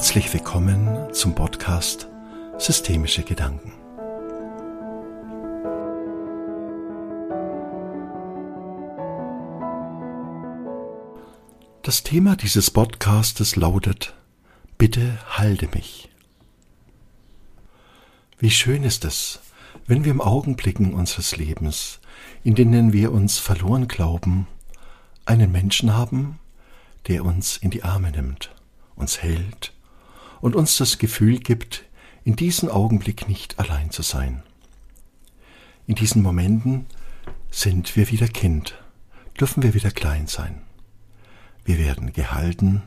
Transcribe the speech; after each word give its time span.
Herzlich 0.00 0.32
willkommen 0.32 1.12
zum 1.12 1.34
Podcast 1.34 2.08
Systemische 2.56 3.22
Gedanken. 3.22 3.74
Das 11.82 12.02
Thema 12.02 12.34
dieses 12.36 12.70
Podcastes 12.70 13.56
lautet 13.56 14.14
Bitte 14.78 15.18
halte 15.28 15.68
mich. 15.74 16.08
Wie 18.38 18.50
schön 18.50 18.84
ist 18.84 19.04
es, 19.04 19.40
wenn 19.86 20.06
wir 20.06 20.12
im 20.12 20.22
Augenblicken 20.22 20.94
unseres 20.94 21.36
Lebens, 21.36 22.00
in 22.42 22.54
denen 22.54 22.94
wir 22.94 23.12
uns 23.12 23.38
verloren 23.38 23.86
glauben, 23.86 24.46
einen 25.26 25.52
Menschen 25.52 25.92
haben, 25.92 26.38
der 27.06 27.22
uns 27.22 27.58
in 27.58 27.68
die 27.68 27.84
Arme 27.84 28.10
nimmt, 28.12 28.54
uns 28.96 29.22
hält 29.22 29.74
und 30.40 30.56
uns 30.56 30.76
das 30.76 30.98
Gefühl 30.98 31.38
gibt, 31.38 31.84
in 32.24 32.36
diesem 32.36 32.68
Augenblick 32.68 33.28
nicht 33.28 33.58
allein 33.58 33.90
zu 33.90 34.02
sein. 34.02 34.42
In 35.86 35.94
diesen 35.94 36.22
Momenten 36.22 36.86
sind 37.50 37.96
wir 37.96 38.10
wieder 38.10 38.28
Kind, 38.28 38.78
dürfen 39.38 39.62
wir 39.62 39.74
wieder 39.74 39.90
klein 39.90 40.26
sein. 40.26 40.62
Wir 41.64 41.78
werden 41.78 42.12
gehalten 42.12 42.82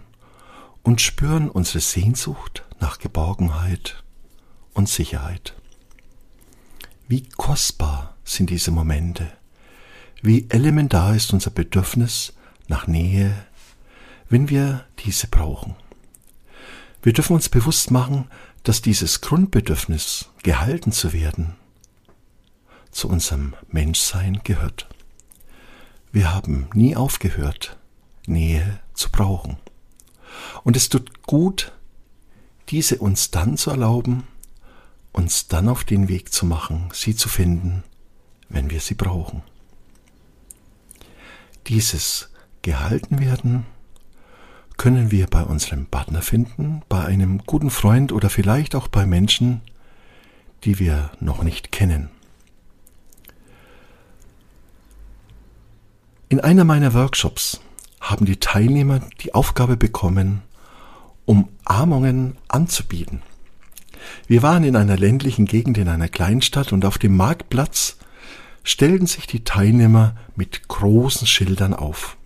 und 0.83 1.01
spüren 1.01 1.49
unsere 1.49 1.79
Sehnsucht 1.79 2.63
nach 2.79 2.99
Geborgenheit 2.99 4.03
und 4.73 4.89
Sicherheit. 4.89 5.55
Wie 7.07 7.27
kostbar 7.29 8.15
sind 8.23 8.49
diese 8.49 8.71
Momente, 8.71 9.31
wie 10.21 10.49
elementar 10.49 11.15
ist 11.15 11.33
unser 11.33 11.51
Bedürfnis 11.51 12.33
nach 12.67 12.87
Nähe, 12.87 13.33
wenn 14.29 14.49
wir 14.49 14.85
diese 14.99 15.27
brauchen. 15.27 15.75
Wir 17.03 17.11
dürfen 17.11 17.33
uns 17.33 17.49
bewusst 17.49 17.91
machen, 17.91 18.29
dass 18.63 18.81
dieses 18.81 19.19
Grundbedürfnis, 19.19 20.29
gehalten 20.41 20.93
zu 20.93 21.11
werden, 21.11 21.55
zu 22.91 23.09
unserem 23.09 23.55
Menschsein 23.67 24.39
gehört. 24.45 24.87
Wir 26.13 26.33
haben 26.33 26.69
nie 26.73 26.95
aufgehört, 26.95 27.77
Nähe 28.25 28.79
zu 28.93 29.09
brauchen. 29.11 29.57
Und 30.63 30.77
es 30.77 30.87
tut 30.87 31.23
gut, 31.23 31.73
diese 32.69 32.99
uns 32.99 33.31
dann 33.31 33.57
zu 33.57 33.69
erlauben, 33.69 34.25
uns 35.11 35.49
dann 35.49 35.67
auf 35.67 35.83
den 35.83 36.07
Weg 36.07 36.31
zu 36.31 36.45
machen, 36.45 36.89
sie 36.93 37.15
zu 37.15 37.27
finden, 37.27 37.83
wenn 38.47 38.69
wir 38.69 38.79
sie 38.79 38.95
brauchen. 38.95 39.43
Dieses 41.67 42.29
gehalten 42.61 43.19
werden 43.19 43.65
können 44.83 45.11
wir 45.11 45.27
bei 45.27 45.43
unserem 45.43 45.85
Partner 45.85 46.21
finden, 46.21 46.81
bei 46.89 47.05
einem 47.05 47.37
guten 47.45 47.69
Freund 47.69 48.11
oder 48.11 48.29
vielleicht 48.29 48.75
auch 48.75 48.89
bei 48.89 49.05
Menschen, 49.05 49.61
die 50.65 50.77
wir 50.77 51.09
noch 51.21 51.41
nicht 51.41 51.71
kennen. 51.71 52.09
In 56.27 56.41
einer 56.41 56.65
meiner 56.65 56.93
Workshops 56.93 57.61
haben 58.01 58.25
die 58.25 58.41
Teilnehmer 58.41 58.99
die 59.21 59.33
Aufgabe 59.33 59.77
bekommen, 59.77 60.41
Umarmungen 61.23 62.35
anzubieten. 62.49 63.21
Wir 64.27 64.43
waren 64.43 64.65
in 64.65 64.75
einer 64.75 64.97
ländlichen 64.97 65.45
Gegend 65.45 65.77
in 65.77 65.87
einer 65.87 66.09
Kleinstadt 66.09 66.73
und 66.73 66.83
auf 66.83 66.97
dem 66.97 67.15
Marktplatz 67.15 67.95
stellten 68.65 69.07
sich 69.07 69.27
die 69.27 69.45
Teilnehmer 69.45 70.17
mit 70.35 70.67
großen 70.67 71.25
Schildern 71.25 71.73
auf. 71.73 72.17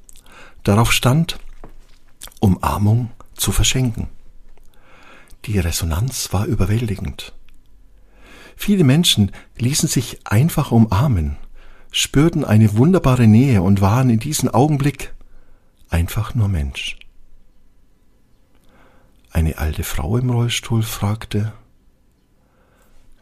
Darauf 0.64 0.92
stand 0.92 1.38
Umarmung 2.40 3.12
zu 3.36 3.52
verschenken. 3.52 4.08
Die 5.46 5.60
Resonanz 5.60 6.34
war 6.34 6.46
überwältigend. 6.46 7.34
Viele 8.56 8.84
Menschen 8.84 9.32
ließen 9.58 9.88
sich 9.88 10.26
einfach 10.26 10.72
umarmen, 10.72 11.38
spürten 11.92 12.44
eine 12.44 12.76
wunderbare 12.76 13.28
Nähe 13.28 13.62
und 13.62 13.82
waren 13.82 14.10
in 14.10 14.20
diesem 14.20 14.50
Augenblick 14.50 15.14
einfach 15.90 16.36
nur 16.36 16.48
Mensch. 16.48 16.98
Eine 19.32 19.60
alte 19.60 19.84
Frau 19.84 20.18
im 20.18 20.30
Rollstuhl 20.30 20.84
fragte, 20.84 21.54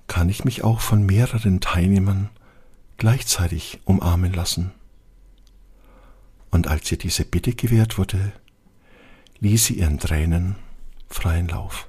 kann 0.08 0.30
ich 0.30 0.46
mich 0.46 0.64
auch 0.64 0.80
von 0.80 1.06
mehreren 1.06 1.60
Teilnehmern 1.60 2.30
gleichzeitig 2.98 3.82
umarmen 3.84 4.34
lassen? 4.34 4.72
Und 6.52 6.68
als 6.68 6.90
ihr 6.92 6.98
diese 6.98 7.26
Bitte 7.26 7.54
gewährt 7.54 7.98
wurde, 7.98 8.32
ließ 9.40 9.66
sie 9.66 9.80
ihren 9.80 10.00
Tränen 10.00 10.56
freien 11.10 11.48
Lauf. 11.48 11.88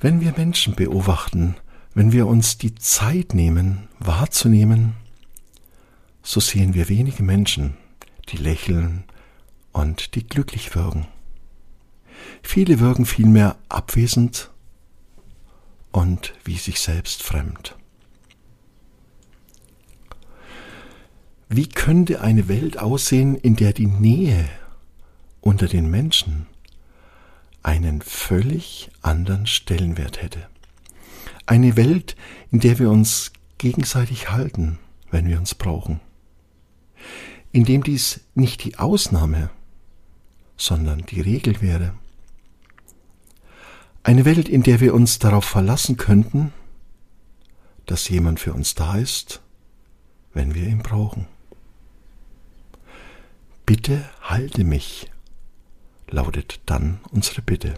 Wenn 0.00 0.20
wir 0.20 0.32
Menschen 0.36 0.74
beobachten, 0.74 1.56
wenn 1.94 2.12
wir 2.12 2.26
uns 2.26 2.58
die 2.58 2.74
Zeit 2.74 3.34
nehmen, 3.34 3.88
wahrzunehmen, 3.98 4.94
so 6.22 6.40
sehen 6.40 6.74
wir 6.74 6.88
wenige 6.88 7.22
Menschen, 7.22 7.76
die 8.28 8.36
lächeln 8.36 9.04
und 9.72 10.14
die 10.14 10.26
glücklich 10.26 10.74
wirken. 10.74 11.08
Viele 12.42 12.80
wirken 12.80 13.06
vielmehr 13.06 13.56
abwesend 13.68 14.50
und 15.90 16.34
wie 16.44 16.58
sich 16.58 16.80
selbst 16.80 17.22
fremd. 17.22 17.77
Wie 21.50 21.66
könnte 21.66 22.20
eine 22.20 22.46
Welt 22.48 22.78
aussehen, 22.78 23.34
in 23.34 23.56
der 23.56 23.72
die 23.72 23.86
Nähe 23.86 24.46
unter 25.40 25.66
den 25.66 25.90
Menschen 25.90 26.46
einen 27.62 28.02
völlig 28.02 28.90
anderen 29.00 29.46
Stellenwert 29.46 30.20
hätte? 30.20 30.46
Eine 31.46 31.76
Welt, 31.76 32.16
in 32.50 32.60
der 32.60 32.78
wir 32.78 32.90
uns 32.90 33.32
gegenseitig 33.56 34.30
halten, 34.30 34.78
wenn 35.10 35.26
wir 35.26 35.38
uns 35.38 35.54
brauchen. 35.54 36.00
In 37.50 37.64
dem 37.64 37.82
dies 37.82 38.20
nicht 38.34 38.62
die 38.64 38.76
Ausnahme, 38.78 39.48
sondern 40.58 40.98
die 41.06 41.22
Regel 41.22 41.62
wäre. 41.62 41.94
Eine 44.02 44.26
Welt, 44.26 44.50
in 44.50 44.62
der 44.64 44.80
wir 44.80 44.92
uns 44.92 45.18
darauf 45.18 45.46
verlassen 45.46 45.96
könnten, 45.96 46.52
dass 47.86 48.10
jemand 48.10 48.38
für 48.38 48.52
uns 48.52 48.74
da 48.74 48.98
ist, 48.98 49.40
wenn 50.34 50.54
wir 50.54 50.66
ihn 50.66 50.80
brauchen. 50.80 51.26
Bitte 53.68 54.02
halte 54.22 54.64
mich, 54.64 55.10
lautet 56.08 56.60
dann 56.64 57.00
unsere 57.10 57.42
Bitte. 57.42 57.74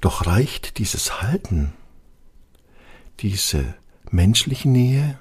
Doch 0.00 0.26
reicht 0.26 0.78
dieses 0.78 1.22
Halten, 1.22 1.72
diese 3.18 3.74
menschliche 4.12 4.68
Nähe, 4.68 5.18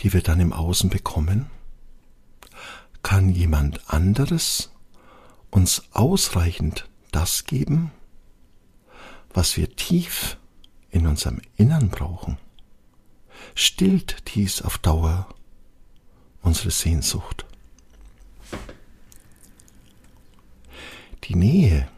die 0.00 0.12
wir 0.12 0.20
dann 0.20 0.38
im 0.38 0.52
Außen 0.52 0.90
bekommen? 0.90 1.46
Kann 3.02 3.30
jemand 3.30 3.90
anderes 3.90 4.70
uns 5.48 5.82
ausreichend 5.92 6.90
das 7.10 7.46
geben, 7.46 7.90
was 9.32 9.56
wir 9.56 9.74
tief 9.76 10.36
in 10.90 11.06
unserem 11.06 11.40
Innern 11.56 11.88
brauchen? 11.88 12.36
Stillt 13.54 14.34
dies 14.34 14.60
auf 14.60 14.76
Dauer 14.76 15.26
unsere 16.44 16.70
Sehnsucht. 16.70 17.46
Die 21.24 21.34
Nähe, 21.34 21.88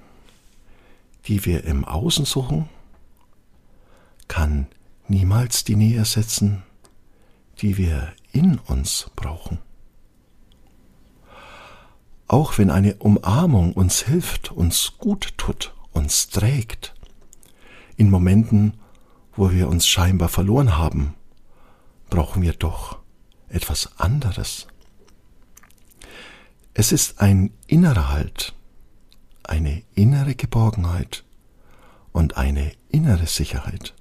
die 1.26 1.44
wir 1.44 1.64
im 1.64 1.84
Außen 1.84 2.24
suchen, 2.24 2.68
kann 4.28 4.68
niemals 5.08 5.64
die 5.64 5.76
Nähe 5.76 5.98
ersetzen, 5.98 6.62
die 7.60 7.76
wir 7.76 8.12
in 8.32 8.58
uns 8.58 9.10
brauchen. 9.16 9.58
Auch 12.28 12.58
wenn 12.58 12.70
eine 12.70 12.94
Umarmung 12.96 13.72
uns 13.72 14.02
hilft, 14.02 14.52
uns 14.52 14.94
gut 14.98 15.34
tut, 15.36 15.74
uns 15.92 16.28
trägt, 16.28 16.94
in 17.96 18.10
Momenten, 18.10 18.74
wo 19.34 19.50
wir 19.50 19.68
uns 19.68 19.86
scheinbar 19.86 20.28
verloren 20.28 20.76
haben, 20.76 21.14
brauchen 22.10 22.42
wir 22.42 22.52
doch 22.52 22.98
etwas 23.56 23.98
anderes. 23.98 24.66
Es 26.74 26.92
ist 26.92 27.20
ein 27.20 27.52
innerer 27.66 28.10
Halt, 28.10 28.54
eine 29.42 29.82
innere 29.94 30.34
Geborgenheit 30.34 31.24
und 32.12 32.36
eine 32.36 32.72
innere 32.90 33.26
Sicherheit. 33.26 33.94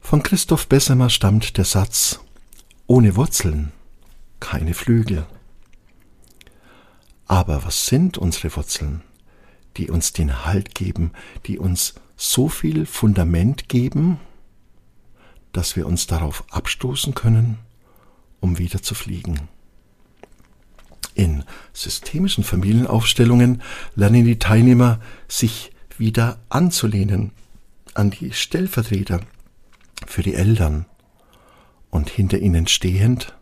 Von 0.00 0.22
Christoph 0.22 0.68
Bessemer 0.68 1.10
stammt 1.10 1.56
der 1.56 1.64
Satz 1.64 2.20
Ohne 2.86 3.16
Wurzeln 3.16 3.72
keine 4.40 4.74
Flügel. 4.74 5.26
Aber 7.26 7.64
was 7.64 7.86
sind 7.86 8.18
unsere 8.18 8.54
Wurzeln, 8.54 9.02
die 9.76 9.90
uns 9.90 10.12
den 10.12 10.44
Halt 10.44 10.74
geben, 10.74 11.12
die 11.46 11.58
uns 11.58 11.94
so 12.16 12.48
viel 12.48 12.86
Fundament 12.86 13.68
geben, 13.68 14.20
dass 15.56 15.74
wir 15.74 15.86
uns 15.86 16.06
darauf 16.06 16.44
abstoßen 16.50 17.14
können, 17.14 17.58
um 18.40 18.58
wieder 18.58 18.82
zu 18.82 18.94
fliegen. 18.94 19.48
In 21.14 21.44
systemischen 21.72 22.44
Familienaufstellungen 22.44 23.62
lernen 23.94 24.26
die 24.26 24.38
Teilnehmer 24.38 25.00
sich 25.28 25.72
wieder 25.96 26.38
anzulehnen 26.50 27.32
an 27.94 28.10
die 28.10 28.34
Stellvertreter 28.34 29.20
für 30.06 30.22
die 30.22 30.34
Eltern 30.34 30.84
und 31.88 32.10
hinter 32.10 32.38
ihnen 32.38 32.66
stehend 32.66 33.34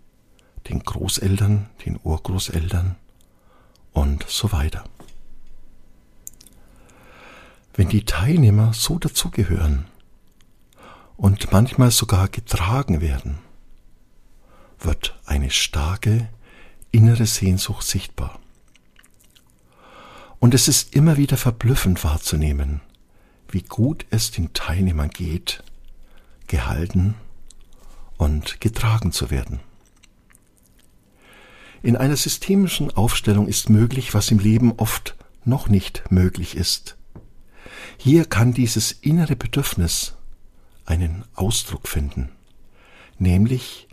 den 0.69 0.85
Großeltern, 0.85 1.69
den 1.85 1.99
Urgroßeltern 2.01 2.95
und 3.93 4.25
so 4.29 4.53
weiter. 4.53 4.85
Wenn 7.75 7.89
die 7.89 8.05
Teilnehmer 8.05 8.73
so 8.73 9.01
dazugehören 9.01 9.87
und 11.17 11.53
manchmal 11.53 11.91
sogar 11.91 12.29
getragen 12.29 13.01
werden, 13.01 13.39
wird 14.79 15.19
eine 15.27 15.51
starke 15.51 16.29
innere 16.91 17.27
Sehnsucht 17.27 17.87
sichtbar. 17.87 18.39
Und 20.41 20.55
es 20.55 20.69
ist 20.69 20.95
immer 20.95 21.17
wieder 21.17 21.37
verblüffend 21.37 22.05
wahrzunehmen, 22.05 22.81
wie 23.49 23.63
gut 23.63 24.07
es 24.11 24.31
den 24.31 24.53
Teilnehmern 24.53 25.11
geht, 25.11 25.63
gehalten 26.47 27.15
und 28.17 28.61
getragen 28.61 29.13
zu 29.13 29.31
werden. 29.31 29.61
In 31.83 31.97
einer 31.97 32.17
systemischen 32.17 32.91
Aufstellung 32.91 33.47
ist 33.47 33.71
möglich, 33.71 34.15
was 34.15 34.31
im 34.31 34.39
Leben 34.39 34.73
oft 34.79 35.17
noch 35.45 35.69
nicht 35.69 36.11
möglich 36.11 36.57
ist. 36.57 36.97
Hier 37.97 38.25
kann 38.25 38.53
dieses 38.53 38.93
innere 38.93 39.37
Bedürfnis 39.37 40.15
einen 40.85 41.25
Ausdruck 41.35 41.89
finden, 41.89 42.31
nämlich 43.19 43.89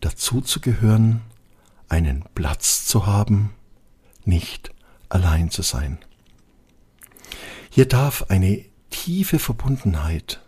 dazuzugehören, 0.00 1.22
einen 1.88 2.24
Platz 2.34 2.86
zu 2.86 3.06
haben, 3.06 3.50
nicht 4.24 4.72
allein 5.08 5.50
zu 5.50 5.62
sein. 5.62 5.98
Hier 7.70 7.86
darf 7.86 8.24
eine 8.28 8.64
tiefe 8.90 9.38
Verbundenheit 9.38 10.40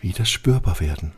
wieder 0.00 0.24
spürbar 0.24 0.80
werden. 0.80 1.12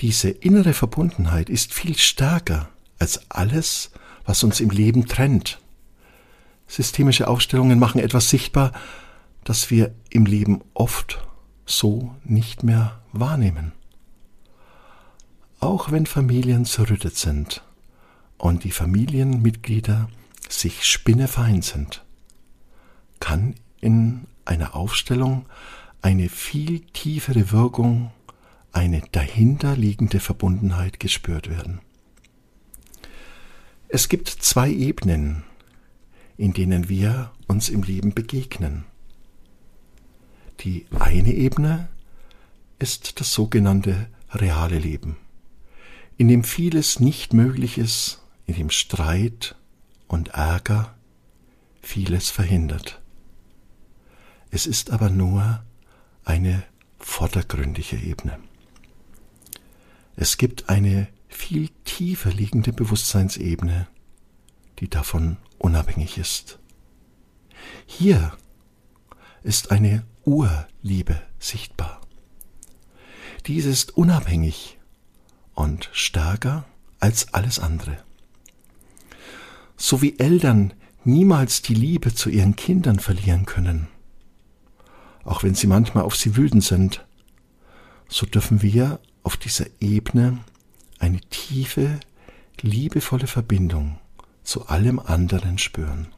Diese 0.00 0.30
innere 0.30 0.74
Verbundenheit 0.74 1.50
ist 1.50 1.74
viel 1.74 1.96
stärker 1.96 2.68
als 2.98 3.30
alles, 3.30 3.90
was 4.24 4.44
uns 4.44 4.60
im 4.60 4.70
Leben 4.70 5.06
trennt. 5.06 5.60
Systemische 6.66 7.28
Aufstellungen 7.28 7.78
machen 7.78 8.00
etwas 8.00 8.28
sichtbar, 8.28 8.72
das 9.44 9.70
wir 9.70 9.94
im 10.10 10.26
Leben 10.26 10.62
oft 10.74 11.26
so 11.68 12.14
nicht 12.24 12.62
mehr 12.62 13.00
wahrnehmen. 13.12 13.72
Auch 15.60 15.90
wenn 15.90 16.06
Familien 16.06 16.64
zerrüttet 16.64 17.16
sind 17.16 17.62
und 18.38 18.64
die 18.64 18.70
Familienmitglieder 18.70 20.08
sich 20.48 20.84
spinnefein 20.84 21.62
sind, 21.62 22.04
kann 23.20 23.54
in 23.80 24.26
einer 24.44 24.74
Aufstellung 24.74 25.46
eine 26.00 26.28
viel 26.28 26.80
tiefere 26.92 27.50
Wirkung, 27.52 28.12
eine 28.72 29.02
dahinterliegende 29.12 30.20
Verbundenheit 30.20 31.00
gespürt 31.00 31.50
werden. 31.50 31.80
Es 33.88 34.08
gibt 34.08 34.28
zwei 34.28 34.70
Ebenen, 34.70 35.44
in 36.36 36.52
denen 36.52 36.88
wir 36.88 37.32
uns 37.46 37.68
im 37.68 37.82
Leben 37.82 38.14
begegnen. 38.14 38.84
Die 40.60 40.86
eine 40.98 41.32
Ebene 41.32 41.88
ist 42.78 43.20
das 43.20 43.32
sogenannte 43.32 44.08
reale 44.30 44.78
Leben, 44.78 45.16
in 46.16 46.28
dem 46.28 46.42
vieles 46.42 46.98
nicht 46.98 47.32
möglich 47.32 47.78
ist, 47.78 48.20
in 48.46 48.56
dem 48.56 48.70
Streit 48.70 49.54
und 50.08 50.28
Ärger 50.28 50.96
vieles 51.80 52.30
verhindert. 52.30 53.00
Es 54.50 54.66
ist 54.66 54.90
aber 54.90 55.10
nur 55.10 55.62
eine 56.24 56.64
vordergründige 56.98 57.96
Ebene. 57.96 58.38
Es 60.16 60.38
gibt 60.38 60.68
eine 60.68 61.06
viel 61.28 61.68
tiefer 61.84 62.32
liegende 62.32 62.72
Bewusstseinsebene, 62.72 63.86
die 64.80 64.88
davon 64.88 65.36
unabhängig 65.58 66.18
ist. 66.18 66.58
Hier 67.86 68.36
ist 69.42 69.70
eine 69.70 70.04
Urliebe 70.28 71.22
sichtbar. 71.38 72.02
Diese 73.46 73.70
ist 73.70 73.96
unabhängig 73.96 74.78
und 75.54 75.88
stärker 75.92 76.66
als 77.00 77.32
alles 77.32 77.58
andere. 77.58 77.96
So 79.78 80.02
wie 80.02 80.18
Eltern 80.18 80.74
niemals 81.02 81.62
die 81.62 81.72
Liebe 81.72 82.14
zu 82.14 82.28
ihren 82.28 82.56
Kindern 82.56 82.98
verlieren 82.98 83.46
können, 83.46 83.88
auch 85.24 85.42
wenn 85.44 85.54
sie 85.54 85.66
manchmal 85.66 86.04
auf 86.04 86.14
sie 86.14 86.36
wütend 86.36 86.62
sind, 86.62 87.06
so 88.06 88.26
dürfen 88.26 88.60
wir 88.60 89.00
auf 89.22 89.38
dieser 89.38 89.64
Ebene 89.80 90.40
eine 90.98 91.20
tiefe, 91.20 92.00
liebevolle 92.60 93.28
Verbindung 93.28 93.98
zu 94.42 94.66
allem 94.66 94.98
anderen 94.98 95.56
spüren. 95.56 96.08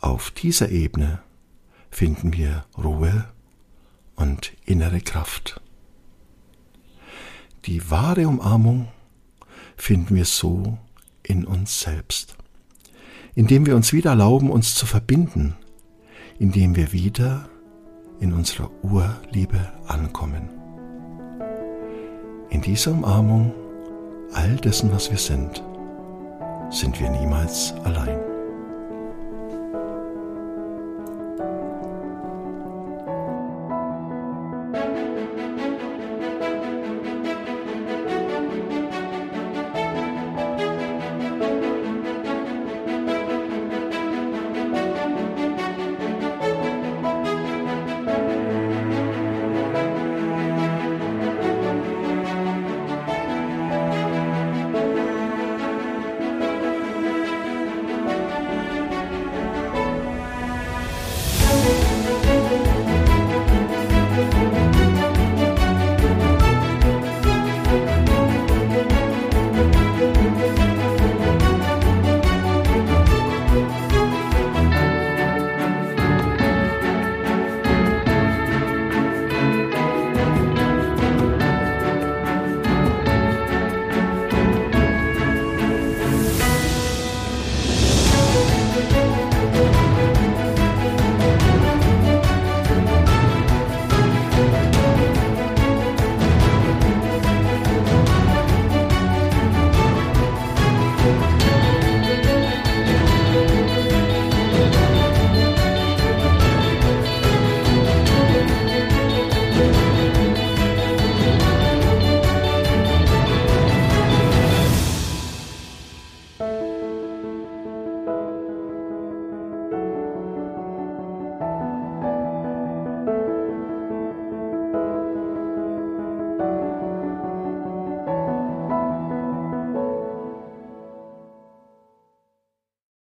Auf 0.00 0.30
dieser 0.30 0.70
Ebene 0.70 1.22
finden 1.92 2.32
wir 2.32 2.64
Ruhe 2.76 3.26
und 4.16 4.52
innere 4.64 5.00
Kraft. 5.00 5.60
Die 7.66 7.88
wahre 7.88 8.26
Umarmung 8.26 8.88
finden 9.76 10.16
wir 10.16 10.24
so 10.24 10.76
in 11.22 11.44
uns 11.44 11.78
selbst, 11.78 12.36
indem 13.36 13.66
wir 13.66 13.76
uns 13.76 13.92
wieder 13.92 14.10
erlauben, 14.10 14.50
uns 14.50 14.74
zu 14.74 14.86
verbinden, 14.86 15.54
indem 16.40 16.74
wir 16.74 16.92
wieder 16.92 17.48
in 18.18 18.32
unserer 18.32 18.68
Urliebe 18.82 19.72
ankommen 19.86 20.62
in 22.52 22.60
dieser 22.60 22.92
Umarmung 22.92 23.54
all 24.34 24.56
dessen, 24.56 24.92
was 24.92 25.10
wir 25.10 25.18
sind, 25.18 25.62
sind 26.70 27.00
wir 27.00 27.08
niemals 27.10 27.72
allein. 27.84 28.31